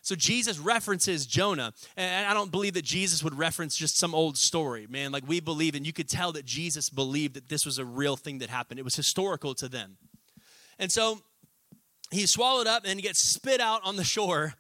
[0.04, 1.74] So Jesus references Jonah.
[1.96, 5.12] And I don't believe that Jesus would reference just some old story, man.
[5.12, 8.16] Like we believe, and you could tell that Jesus believed that this was a real
[8.16, 8.80] thing that happened.
[8.80, 9.98] It was historical to them.
[10.80, 11.20] And so
[12.10, 14.56] he's swallowed up and he gets spit out on the shore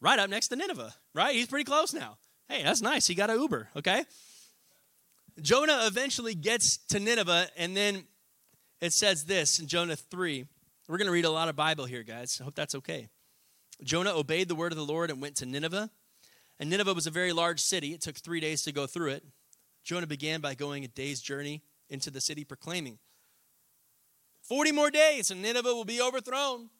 [0.00, 1.34] right up next to Nineveh, right?
[1.34, 2.18] He's pretty close now.
[2.48, 3.06] Hey, that's nice.
[3.06, 4.04] He got an Uber, okay?
[5.42, 8.04] Jonah eventually gets to Nineveh, and then
[8.80, 10.46] it says this in Jonah 3.
[10.88, 12.38] We're going to read a lot of Bible here, guys.
[12.40, 13.08] I hope that's okay.
[13.82, 15.90] Jonah obeyed the word of the Lord and went to Nineveh.
[16.60, 17.92] And Nineveh was a very large city.
[17.92, 19.24] It took three days to go through it.
[19.82, 22.98] Jonah began by going a day's journey into the city, proclaiming,
[24.42, 26.70] 40 more days and Nineveh will be overthrown.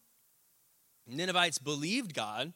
[1.07, 2.53] Ninevites believed God.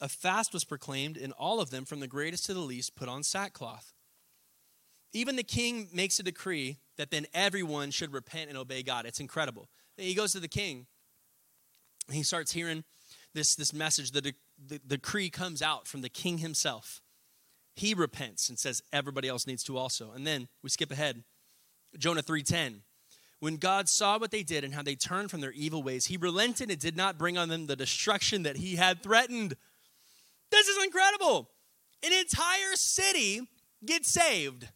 [0.00, 3.08] A fast was proclaimed, and all of them, from the greatest to the least, put
[3.08, 3.92] on sackcloth.
[5.12, 9.06] Even the king makes a decree that then everyone should repent and obey God.
[9.06, 9.68] It's incredible.
[9.96, 10.86] He goes to the king,
[12.10, 12.84] he starts hearing
[13.34, 14.10] this, this message.
[14.10, 14.34] The, the,
[14.66, 17.02] the decree comes out from the king himself.
[17.74, 20.12] He repents and says everybody else needs to also.
[20.12, 21.24] And then we skip ahead.
[21.98, 22.80] Jonah 3:10.
[23.40, 26.16] When God saw what they did and how they turned from their evil ways, he
[26.16, 29.56] relented and did not bring on them the destruction that he had threatened.
[30.50, 31.50] This is incredible.
[32.04, 33.40] An entire city
[33.84, 34.68] gets saved.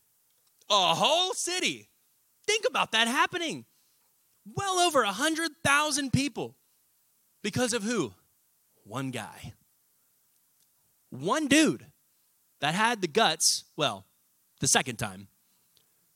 [0.70, 1.88] A whole city.
[2.46, 3.64] Think about that happening.
[4.55, 6.57] Well over a 100,000 people.
[7.42, 8.12] Because of who?
[8.85, 9.52] One guy.
[11.11, 11.87] One dude
[12.61, 14.05] that had the guts, well,
[14.61, 15.29] the second time,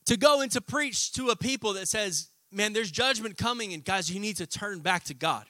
[0.06, 3.84] to go and to preach to a people that says, man, there's judgment coming, and
[3.84, 5.46] guys, you need to turn back to God.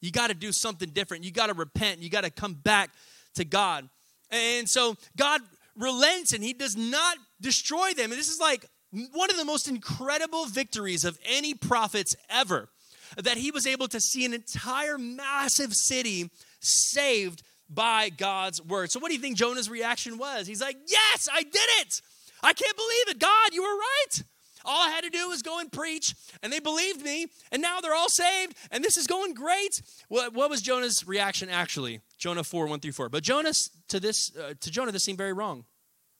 [0.00, 1.24] You got to do something different.
[1.24, 2.00] You got to repent.
[2.00, 2.90] You got to come back
[3.36, 3.88] to God.
[4.30, 5.40] And so God
[5.78, 8.10] relents and he does not destroy them.
[8.10, 8.66] And this is like
[9.12, 12.68] one of the most incredible victories of any prophets ever
[13.16, 18.90] that he was able to see an entire massive city saved by God's word.
[18.90, 20.46] So, what do you think Jonah's reaction was?
[20.46, 22.00] He's like, Yes, I did it.
[22.42, 23.18] I can't believe it.
[23.18, 24.22] God, you were right.
[24.64, 27.80] All I had to do was go and preach, and they believed me, and now
[27.80, 29.82] they're all saved, and this is going great.
[30.08, 32.00] What, what was Jonah's reaction actually?
[32.16, 33.08] Jonah 4, 1 through 4.
[33.08, 33.52] But Jonah,
[33.88, 35.64] to this, uh, to Jonah, this seemed very wrong.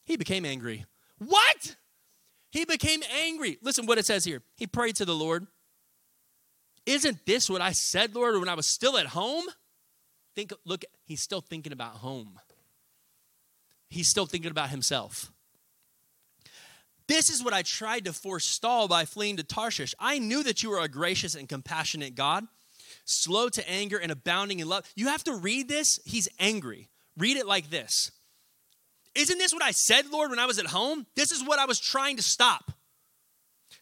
[0.05, 0.85] He became angry.
[1.27, 1.77] What?
[2.51, 3.59] He became angry.
[3.63, 4.43] Listen what it says here.
[4.57, 5.47] He prayed to the Lord.
[6.85, 9.45] Isn't this what I said, Lord, when I was still at home?
[10.35, 12.39] Think, look, he's still thinking about home.
[13.89, 15.31] He's still thinking about himself.
[17.09, 19.95] This is what I tried to forestall by fleeing to Tarshish.
[19.99, 22.45] I knew that you were a gracious and compassionate God,
[23.05, 24.91] slow to anger and abounding in love.
[24.95, 26.01] You have to read this.
[26.05, 26.89] He's angry.
[27.17, 28.13] Read it like this
[29.15, 31.07] Isn't this what I said, Lord, when I was at home?
[31.15, 32.73] This is what I was trying to stop.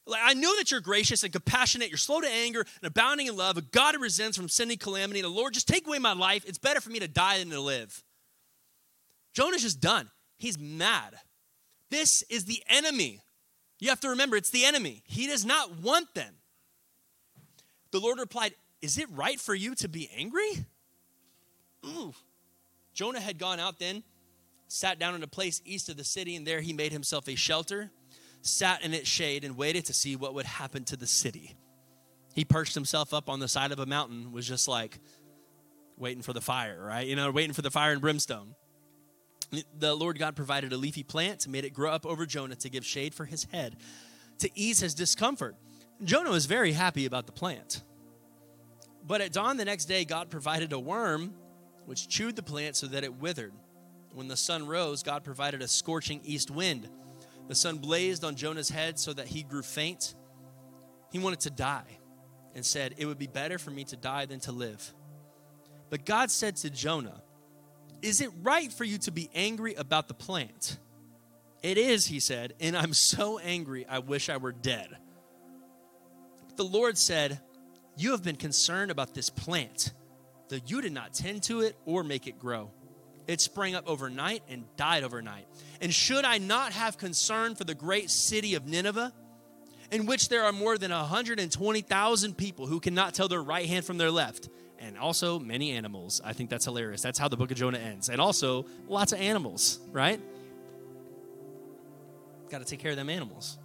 [0.06, 3.36] Like, I know that you're gracious and compassionate, you're slow to anger and abounding in
[3.36, 5.20] love, a God who resents from sending calamity.
[5.20, 6.44] The Lord, just take away my life.
[6.46, 8.02] It's better for me to die than to live.
[9.32, 10.10] Jonah's just done.
[10.36, 11.14] He's mad.
[11.90, 13.20] This is the enemy.
[13.78, 15.02] You have to remember, it's the enemy.
[15.06, 16.34] He does not want them.
[17.92, 20.66] The Lord replied, Is it right for you to be angry?
[21.86, 22.14] Ooh.
[22.92, 24.02] Jonah had gone out then,
[24.70, 27.34] sat down in a place east of the city, and there he made himself a
[27.34, 27.90] shelter,
[28.42, 31.56] sat in its shade, and waited to see what would happen to the city.
[32.34, 34.98] He perched himself up on the side of a mountain, was just like
[35.96, 37.06] waiting for the fire, right?
[37.06, 38.54] You know, waiting for the fire and brimstone
[39.78, 42.84] the Lord God provided a leafy plant, made it grow up over Jonah to give
[42.84, 43.76] shade for his head,
[44.38, 45.56] to ease his discomfort.
[46.04, 47.82] Jonah was very happy about the plant.
[49.06, 51.34] But at dawn the next day, God provided a worm
[51.86, 53.52] which chewed the plant so that it withered.
[54.12, 56.88] When the sun rose, God provided a scorching east wind.
[57.48, 60.14] The sun blazed on Jonah's head so that he grew faint.
[61.12, 61.98] He wanted to die
[62.54, 64.92] and said, It would be better for me to die than to live.
[65.90, 67.22] But God said to Jonah,
[68.02, 70.78] is it right for you to be angry about the plant?
[71.62, 74.96] It is, he said, and I'm so angry, I wish I were dead.
[76.56, 77.40] The Lord said,
[77.96, 79.92] You have been concerned about this plant,
[80.48, 82.70] though you did not tend to it or make it grow.
[83.30, 85.46] It sprang up overnight and died overnight.
[85.80, 89.12] And should I not have concern for the great city of Nineveh,
[89.92, 93.98] in which there are more than 120,000 people who cannot tell their right hand from
[93.98, 94.48] their left?
[94.82, 96.22] and also many animals.
[96.24, 97.02] I think that's hilarious.
[97.02, 98.08] That's how the book of Jonah ends.
[98.08, 100.18] And also lots of animals, right?
[102.48, 103.58] Got to take care of them animals.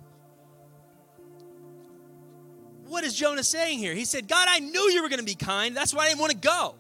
[2.87, 3.93] What is Jonah saying here?
[3.93, 5.73] He said, God, I knew you were going to be kind.
[5.73, 6.75] That's why I didn't want to go.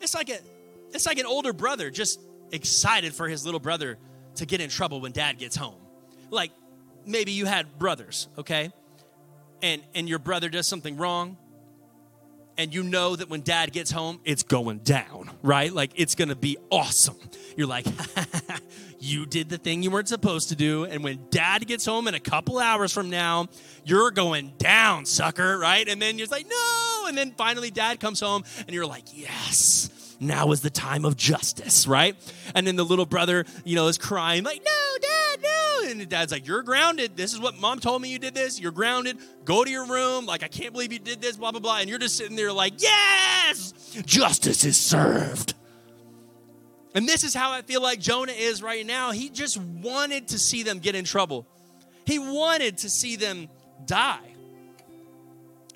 [0.00, 0.38] It's like a
[0.94, 2.20] it's like an older brother just
[2.52, 3.98] excited for his little brother
[4.36, 5.80] to get in trouble when dad gets home.
[6.30, 6.52] Like
[7.04, 8.70] maybe you had brothers, okay?
[9.62, 11.36] And and your brother does something wrong
[12.56, 15.72] and you know that when dad gets home, it's going down, right?
[15.72, 17.16] Like it's gonna be awesome.
[17.56, 17.86] You're like,
[19.00, 20.84] you did the thing you weren't supposed to do.
[20.84, 23.48] And when dad gets home in a couple hours from now,
[23.84, 25.88] you're going down, sucker, right?
[25.88, 27.04] And then you're like, no.
[27.08, 31.16] And then finally dad comes home and you're like, yes now is the time of
[31.16, 32.16] justice, right?
[32.54, 35.90] And then the little brother, you know, is crying, like, no, dad, no.
[35.90, 37.16] And the dad's like, you're grounded.
[37.16, 38.60] This is what mom told me you did this.
[38.60, 39.18] You're grounded.
[39.44, 40.26] Go to your room.
[40.26, 41.78] Like, I can't believe you did this, blah, blah, blah.
[41.78, 43.72] And you're just sitting there like, yes,
[44.04, 45.54] justice is served.
[46.94, 49.10] And this is how I feel like Jonah is right now.
[49.10, 51.46] He just wanted to see them get in trouble,
[52.06, 53.48] he wanted to see them
[53.84, 54.33] die.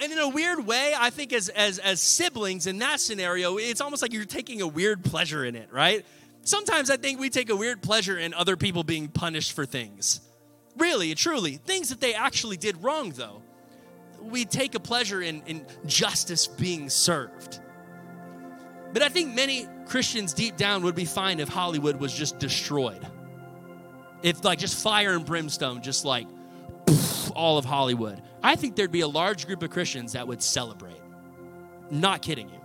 [0.00, 3.80] And in a weird way, I think as, as, as siblings in that scenario, it's
[3.80, 6.06] almost like you're taking a weird pleasure in it, right?
[6.42, 10.20] Sometimes I think we take a weird pleasure in other people being punished for things.
[10.76, 11.56] Really, truly.
[11.56, 13.42] Things that they actually did wrong, though.
[14.22, 17.60] We take a pleasure in, in justice being served.
[18.92, 23.04] But I think many Christians deep down would be fine if Hollywood was just destroyed.
[24.22, 26.26] If, like, just fire and brimstone, just like
[26.86, 28.22] poof, all of Hollywood.
[28.42, 31.00] I think there'd be a large group of Christians that would celebrate.
[31.90, 32.60] Not kidding you.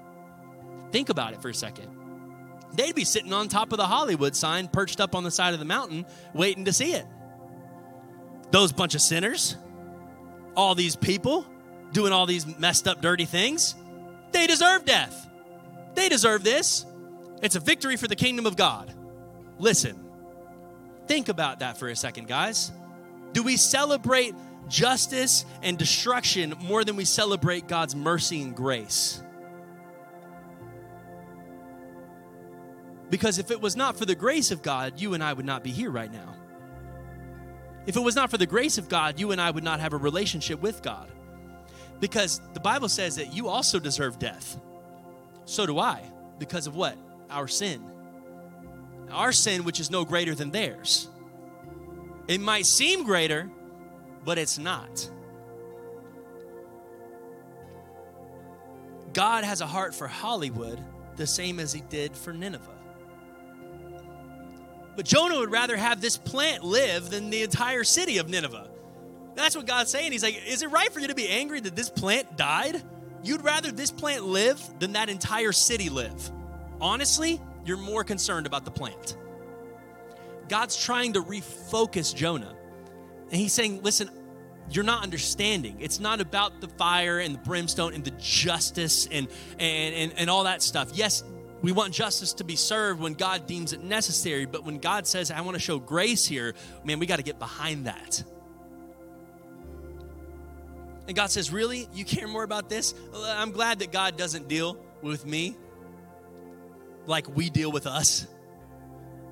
[0.92, 1.90] Think about it for a second.
[2.74, 5.60] They'd be sitting on top of the Hollywood sign, perched up on the side of
[5.60, 7.06] the mountain, waiting to see it.
[8.52, 9.56] Those bunch of sinners,
[10.56, 11.46] all these people
[11.92, 13.76] doing all these messed up, dirty things,
[14.32, 15.30] they deserve death.
[15.96, 16.86] They deserve this.
[17.42, 18.94] It's a victory for the kingdom of God.
[19.60, 20.04] Listen,
[21.08, 22.72] think about that for a second, guys.
[23.34, 24.34] Do we celebrate
[24.68, 29.24] justice and destruction more than we celebrate God's mercy and grace?
[33.10, 35.64] Because if it was not for the grace of God, you and I would not
[35.64, 36.36] be here right now.
[37.86, 39.94] If it was not for the grace of God, you and I would not have
[39.94, 41.12] a relationship with God.
[42.00, 44.60] Because the Bible says that you also deserve death.
[45.46, 46.02] So do I.
[46.40, 46.98] Because of what?
[47.30, 47.84] Our sin.
[49.12, 51.08] Our sin, which is no greater than theirs.
[52.28, 53.50] It might seem greater,
[54.24, 55.10] but it's not.
[59.14, 60.80] God has a heart for Hollywood
[61.16, 62.70] the same as he did for Nineveh.
[64.96, 68.70] But Jonah would rather have this plant live than the entire city of Nineveh.
[69.36, 70.12] That's what God's saying.
[70.12, 72.82] He's like, Is it right for you to be angry that this plant died?
[73.24, 76.32] You'd rather this plant live than that entire city live.
[76.82, 79.18] Honestly, you're more concerned about the plant.
[80.50, 82.54] God's trying to refocus Jonah.
[83.34, 84.12] And he's saying, Listen,
[84.70, 85.78] you're not understanding.
[85.80, 90.30] It's not about the fire and the brimstone and the justice and, and, and, and
[90.30, 90.92] all that stuff.
[90.94, 91.24] Yes,
[91.64, 95.32] we want justice to be served when God deems it necessary, but when God says,
[95.32, 98.24] I want to show grace here, man, we got to get behind that.
[101.08, 101.90] And God says, Really?
[101.92, 102.94] You care more about this?
[103.16, 105.58] I'm glad that God doesn't deal with me
[107.08, 108.28] like we deal with us.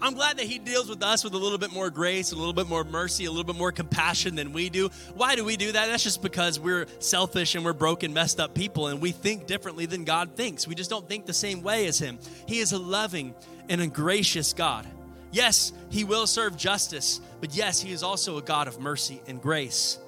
[0.03, 2.53] I'm glad that He deals with us with a little bit more grace, a little
[2.53, 4.89] bit more mercy, a little bit more compassion than we do.
[5.13, 5.85] Why do we do that?
[5.85, 9.85] That's just because we're selfish and we're broken, messed up people, and we think differently
[9.85, 10.67] than God thinks.
[10.67, 12.17] We just don't think the same way as Him.
[12.47, 13.35] He is a loving
[13.69, 14.87] and a gracious God.
[15.31, 19.39] Yes, He will serve justice, but yes, He is also a God of mercy and
[19.39, 19.99] grace.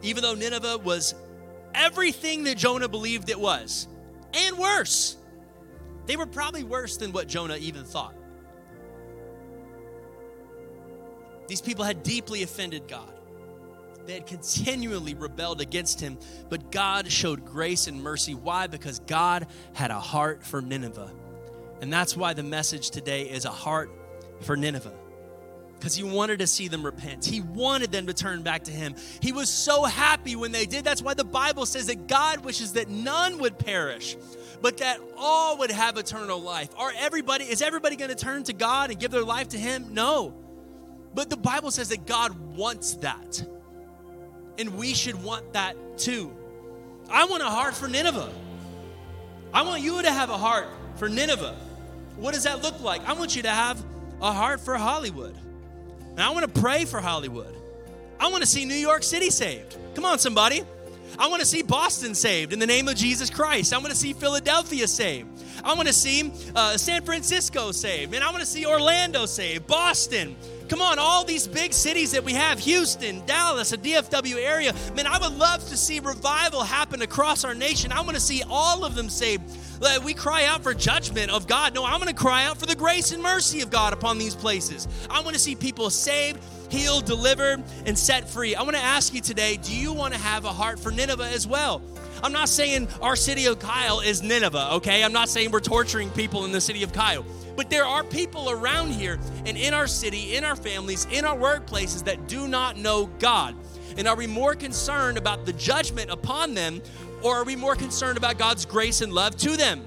[0.00, 1.14] Even though Nineveh was
[1.74, 3.88] everything that Jonah believed it was,
[4.32, 5.16] and worse,
[6.06, 8.14] they were probably worse than what Jonah even thought.
[11.46, 13.10] These people had deeply offended God.
[14.06, 16.18] They had continually rebelled against him,
[16.50, 18.34] but God showed grace and mercy.
[18.34, 18.66] Why?
[18.66, 21.10] Because God had a heart for Nineveh.
[21.80, 23.90] And that's why the message today is a heart
[24.40, 24.92] for Nineveh.
[25.74, 27.24] Because he wanted to see them repent.
[27.24, 28.94] He wanted them to turn back to him.
[29.20, 30.84] He was so happy when they did.
[30.84, 34.16] That's why the Bible says that God wishes that none would perish,
[34.62, 36.70] but that all would have eternal life.
[36.78, 39.92] Are everybody is everybody going to turn to God and give their life to him?
[39.92, 40.34] No.
[41.14, 43.44] But the Bible says that God wants that.
[44.58, 46.32] And we should want that too.
[47.10, 48.32] I want a heart for Nineveh.
[49.52, 51.56] I want you to have a heart for Nineveh.
[52.16, 53.06] What does that look like?
[53.08, 53.82] I want you to have
[54.20, 55.36] a heart for Hollywood.
[56.10, 57.54] And I want to pray for Hollywood.
[58.20, 59.76] I want to see New York City saved.
[59.94, 60.62] Come on, somebody.
[61.18, 63.72] I want to see Boston saved in the name of Jesus Christ.
[63.72, 65.28] I want to see Philadelphia saved.
[65.62, 68.14] I want to see uh, San Francisco saved.
[68.14, 70.36] And I want to see Orlando saved, Boston,
[70.68, 74.72] Come on, all these big cities that we have Houston, Dallas, a DFW area.
[74.96, 77.92] Man, I would love to see revival happen across our nation.
[77.92, 79.42] I want to see all of them saved.
[80.04, 81.74] We cry out for judgment of God.
[81.74, 84.34] No, I'm going to cry out for the grace and mercy of God upon these
[84.34, 84.88] places.
[85.10, 88.54] I want to see people saved, healed, delivered, and set free.
[88.54, 91.28] I want to ask you today do you want to have a heart for Nineveh
[91.28, 91.82] as well?
[92.22, 95.04] I'm not saying our city of Kyle is Nineveh, okay?
[95.04, 97.26] I'm not saying we're torturing people in the city of Kyle.
[97.56, 101.36] But there are people around here and in our city, in our families, in our
[101.36, 103.54] workplaces that do not know God.
[103.96, 106.82] And are we more concerned about the judgment upon them
[107.22, 109.86] or are we more concerned about God's grace and love to them?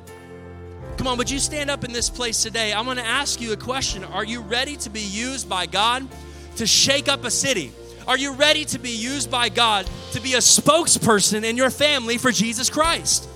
[0.98, 2.74] Come on, would you stand up in this place today?
[2.74, 4.04] I'm going to ask you a question.
[4.04, 6.08] Are you ready to be used by God
[6.56, 7.72] to shake up a city?
[8.08, 12.18] Are you ready to be used by God to be a spokesperson in your family
[12.18, 13.30] for Jesus Christ?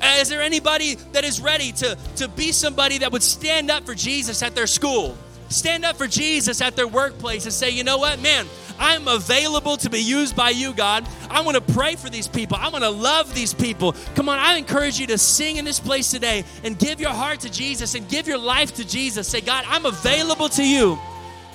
[0.00, 3.84] Uh, is there anybody that is ready to, to be somebody that would stand up
[3.84, 5.16] for Jesus at their school?
[5.48, 8.46] Stand up for Jesus at their workplace and say, you know what, man,
[8.78, 11.06] I'm available to be used by you, God.
[11.30, 12.56] I want to pray for these people.
[12.60, 13.94] I want to love these people.
[14.14, 17.40] Come on, I encourage you to sing in this place today and give your heart
[17.40, 19.28] to Jesus and give your life to Jesus.
[19.28, 20.98] Say, God, I'm available to you.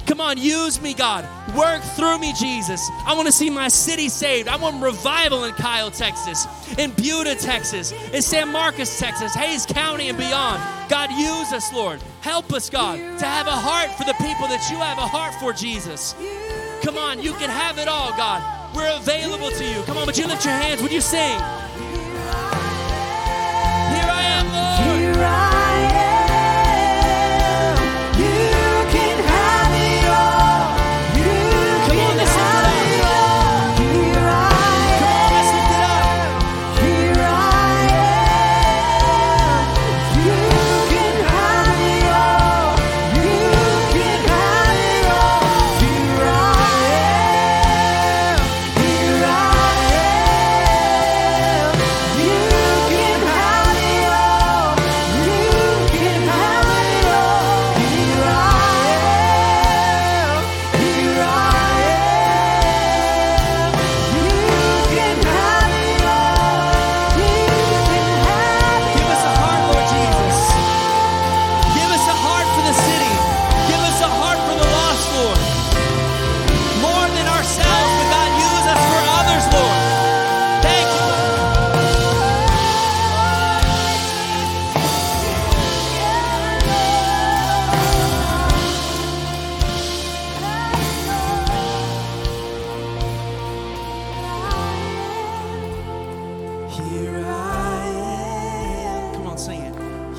[0.05, 1.25] Come on, use me, God.
[1.55, 2.89] Work through me, Jesus.
[3.05, 4.47] I want to see my city saved.
[4.47, 6.47] I want revival in Kyle, Texas,
[6.77, 10.61] in Buda, Texas, in San Marcos, Texas, Hays County, and beyond.
[10.89, 12.01] God, use us, Lord.
[12.21, 15.33] Help us, God, to have a heart for the people that you have a heart
[15.35, 16.15] for, Jesus.
[16.83, 18.75] Come on, you can have it all, God.
[18.75, 19.81] We're available to you.
[19.83, 20.81] Come on, would you lift your hands?
[20.81, 21.39] Would you sing?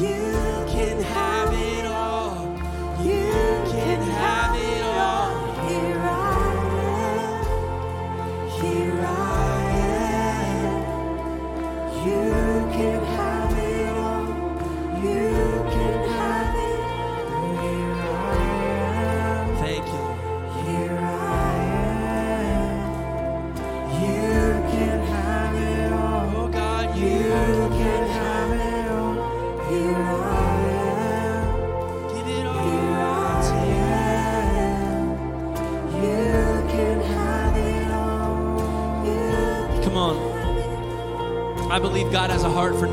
[0.03, 0.32] You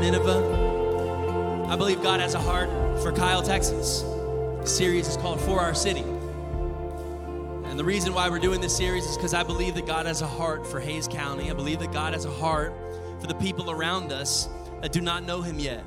[0.00, 1.66] Nineveh.
[1.68, 2.70] I believe God has a heart
[3.02, 4.00] for Kyle, Texas.
[4.00, 6.00] The series is called For Our City.
[6.00, 10.22] And the reason why we're doing this series is because I believe that God has
[10.22, 11.50] a heart for Hays County.
[11.50, 12.72] I believe that God has a heart
[13.20, 14.48] for the people around us
[14.80, 15.84] that do not know Him yet.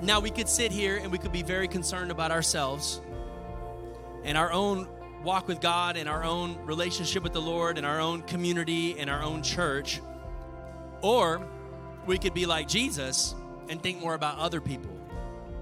[0.00, 3.02] Now, we could sit here and we could be very concerned about ourselves
[4.24, 4.88] and our own
[5.22, 9.10] walk with God and our own relationship with the Lord and our own community and
[9.10, 10.00] our own church.
[11.02, 11.46] Or
[12.06, 13.34] we could be like Jesus
[13.68, 14.90] and think more about other people.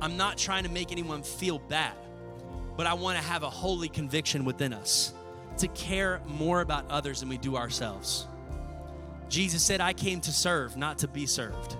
[0.01, 1.95] I'm not trying to make anyone feel bad,
[2.77, 5.13] but I want to have a holy conviction within us
[5.59, 8.27] to care more about others than we do ourselves.
[9.29, 11.77] Jesus said, I came to serve, not to be served.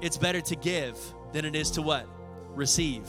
[0.00, 0.98] It's better to give
[1.32, 2.06] than it is to what?
[2.54, 3.08] Receive.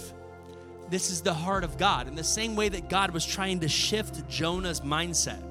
[0.89, 2.07] This is the heart of God.
[2.07, 5.41] In the same way that God was trying to shift Jonah's mindset,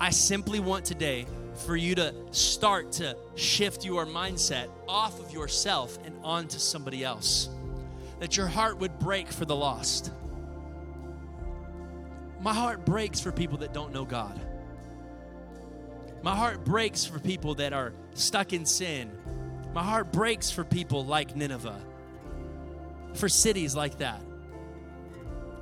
[0.00, 1.26] I simply want today
[1.58, 7.48] for you to start to shift your mindset off of yourself and onto somebody else.
[8.20, 10.10] That your heart would break for the lost.
[12.40, 14.40] My heart breaks for people that don't know God.
[16.22, 19.10] My heart breaks for people that are stuck in sin.
[19.74, 21.80] My heart breaks for people like Nineveh,
[23.14, 24.22] for cities like that.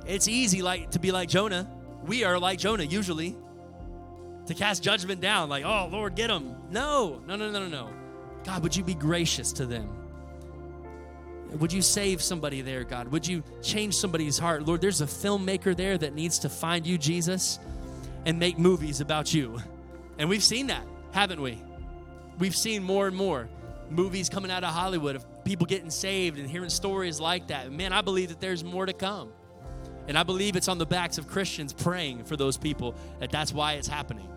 [0.07, 1.69] It's easy like to be like Jonah.
[2.05, 3.35] We are like Jonah usually.
[4.47, 7.21] To cast judgment down like, "Oh, Lord, get them." No.
[7.27, 7.89] No, no, no, no, no.
[8.43, 9.89] God, would you be gracious to them?
[11.51, 13.07] Would you save somebody there, God?
[13.09, 14.65] Would you change somebody's heart?
[14.65, 17.59] Lord, there's a filmmaker there that needs to find you, Jesus,
[18.25, 19.59] and make movies about you.
[20.17, 21.61] And we've seen that, haven't we?
[22.39, 23.47] We've seen more and more
[23.89, 27.71] movies coming out of Hollywood of people getting saved and hearing stories like that.
[27.71, 29.31] Man, I believe that there's more to come.
[30.07, 33.53] And I believe it's on the backs of Christians praying for those people that that's
[33.53, 34.27] why it's happening.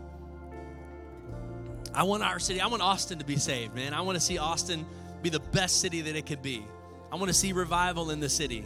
[1.99, 3.93] I want our city, I want Austin to be saved, man.
[3.93, 4.87] I want to see Austin
[5.21, 6.65] be the best city that it could be.
[7.11, 8.65] I want to see revival in the city.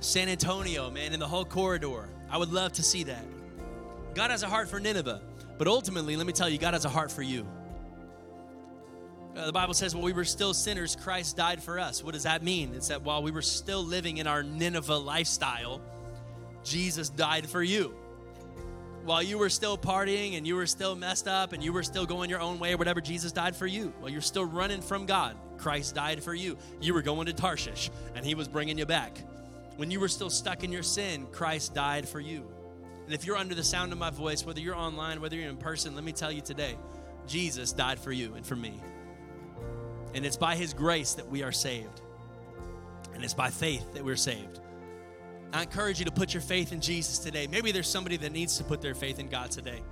[0.00, 2.06] San Antonio, man, in the whole corridor.
[2.30, 3.24] I would love to see that.
[4.14, 5.22] God has a heart for Nineveh,
[5.56, 7.46] but ultimately, let me tell you, God has a heart for you.
[9.34, 12.04] Uh, the Bible says, while we were still sinners, Christ died for us.
[12.04, 12.74] What does that mean?
[12.74, 15.80] It's that while we were still living in our Nineveh lifestyle,
[16.62, 17.94] Jesus died for you.
[19.04, 22.04] While you were still partying and you were still messed up and you were still
[22.04, 23.92] going your own way or whatever, Jesus died for you.
[24.00, 26.58] While you're still running from God, Christ died for you.
[26.80, 29.18] You were going to Tarshish and he was bringing you back.
[29.76, 32.44] When you were still stuck in your sin, Christ died for you.
[33.06, 35.56] And if you're under the sound of my voice, whether you're online, whether you're in
[35.56, 36.76] person, let me tell you today
[37.26, 38.80] Jesus died for you and for me.
[40.14, 42.02] And it's by his grace that we are saved.
[43.14, 44.60] And it's by faith that we're saved.
[45.52, 47.46] I encourage you to put your faith in Jesus today.
[47.46, 49.82] Maybe there's somebody that needs to put their faith in God today.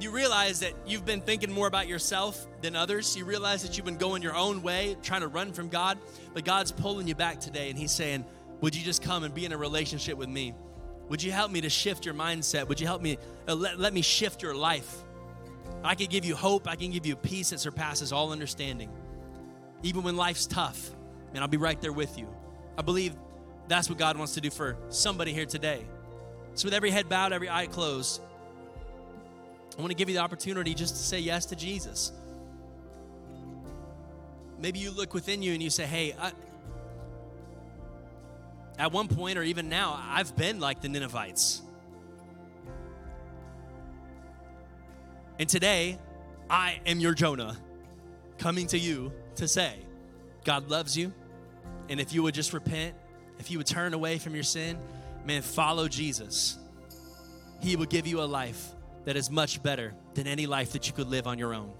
[0.00, 3.16] You realize that you've been thinking more about yourself than others.
[3.16, 5.98] You realize that you've been going your own way, trying to run from God,
[6.32, 8.24] but God's pulling you back today and He's saying,
[8.60, 10.54] Would you just come and be in a relationship with me?
[11.08, 12.66] Would you help me to shift your mindset?
[12.68, 15.02] Would you help me, uh, let, let me shift your life?
[15.84, 18.90] I can give you hope, I can give you peace that surpasses all understanding.
[19.82, 20.90] Even when life's tough,
[21.32, 22.26] man, I'll be right there with you.
[22.76, 23.14] I believe
[23.68, 25.84] that's what God wants to do for somebody here today.
[26.54, 28.20] So, with every head bowed, every eye closed,
[29.76, 32.12] I want to give you the opportunity just to say yes to Jesus.
[34.58, 36.32] Maybe you look within you and you say, hey, I,
[38.78, 41.62] at one point or even now, I've been like the Ninevites.
[45.38, 45.98] And today,
[46.48, 47.56] I am your Jonah
[48.38, 49.74] coming to you to say,
[50.44, 51.12] God loves you.
[51.88, 52.94] And if you would just repent,
[53.38, 54.78] if you would turn away from your sin,
[55.24, 56.58] man, follow Jesus.
[57.60, 58.70] He will give you a life
[59.04, 61.72] that is much better than any life that you could live on your own.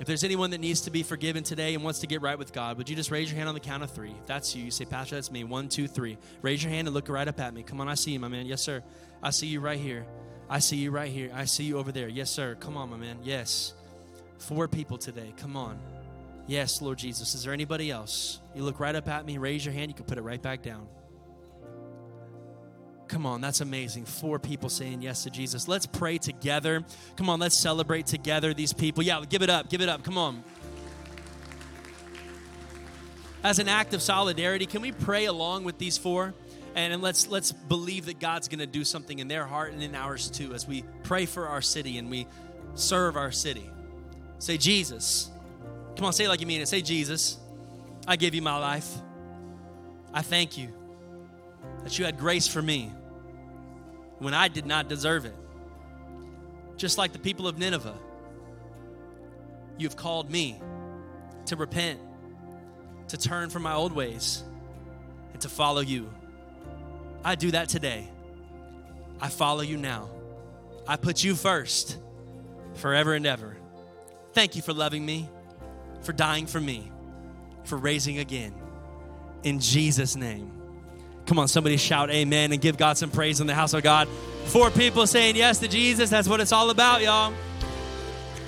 [0.00, 2.52] If there's anyone that needs to be forgiven today and wants to get right with
[2.52, 4.10] God, would you just raise your hand on the count of three?
[4.10, 5.44] If that's you, you say, Pastor, that's me.
[5.44, 6.18] One, two, three.
[6.40, 7.62] Raise your hand and look right up at me.
[7.62, 8.46] Come on, I see you, my man.
[8.46, 8.82] Yes, sir.
[9.22, 10.04] I see you right here.
[10.50, 11.30] I see you right here.
[11.32, 12.08] I see you over there.
[12.08, 12.56] Yes, sir.
[12.58, 13.18] Come on, my man.
[13.22, 13.74] Yes.
[14.38, 15.32] Four people today.
[15.36, 15.78] Come on.
[16.46, 17.34] Yes, Lord Jesus.
[17.34, 18.40] Is there anybody else?
[18.54, 20.62] You look right up at me, raise your hand, you can put it right back
[20.62, 20.88] down.
[23.08, 24.06] Come on, that's amazing.
[24.06, 25.68] Four people saying yes to Jesus.
[25.68, 26.82] Let's pray together.
[27.16, 29.02] Come on, let's celebrate together these people.
[29.02, 30.02] Yeah, give it up, give it up.
[30.02, 30.42] Come on.
[33.44, 36.32] As an act of solidarity, can we pray along with these four?
[36.74, 39.82] And, and let's let's believe that God's going to do something in their heart and
[39.82, 42.26] in ours too as we pray for our city and we
[42.74, 43.68] serve our city.
[44.38, 45.28] Say Jesus.
[45.96, 46.68] Come on, say it like you mean it.
[46.68, 47.38] Say Jesus.
[48.06, 48.90] I give you my life.
[50.12, 50.68] I thank you
[51.84, 52.92] that you had grace for me
[54.18, 55.34] when I did not deserve it.
[56.76, 57.98] Just like the people of Nineveh,
[59.78, 60.60] you've called me
[61.46, 62.00] to repent,
[63.08, 64.42] to turn from my old ways,
[65.32, 66.12] and to follow you.
[67.24, 68.08] I do that today.
[69.20, 70.10] I follow you now.
[70.86, 71.98] I put you first
[72.74, 73.56] forever and ever.
[74.32, 75.28] Thank you for loving me,
[76.02, 76.90] for dying for me,
[77.64, 78.54] for raising again.
[79.42, 80.50] In Jesus' name.
[81.26, 84.08] Come on, somebody shout amen and give God some praise in the house of God.
[84.46, 86.10] Four people saying yes to Jesus.
[86.10, 87.32] That's what it's all about, y'all.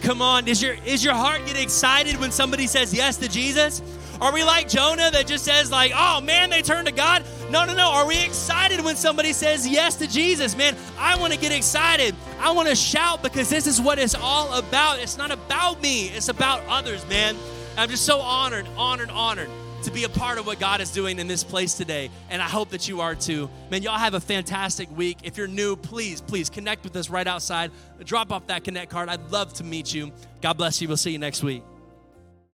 [0.02, 3.80] Come on, is your is your heart get excited when somebody says yes to Jesus?
[4.20, 7.24] Are we like Jonah that just says like, "Oh man, they turned to God"?
[7.50, 7.90] No, no, no.
[7.90, 10.56] Are we excited when somebody says yes to Jesus?
[10.56, 12.14] Man, I want to get excited.
[12.44, 14.98] I want to shout because this is what it's all about.
[14.98, 16.08] It's not about me.
[16.08, 17.36] It's about others, man.
[17.78, 19.48] I'm just so honored, honored, honored
[19.84, 22.10] to be a part of what God is doing in this place today.
[22.28, 23.48] And I hope that you are too.
[23.70, 25.16] Man, y'all have a fantastic week.
[25.22, 27.70] If you're new, please, please connect with us right outside.
[28.04, 29.08] Drop off that Connect card.
[29.08, 30.12] I'd love to meet you.
[30.42, 30.88] God bless you.
[30.88, 31.62] We'll see you next week.